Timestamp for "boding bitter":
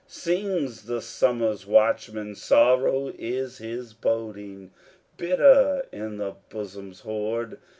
4.01-5.85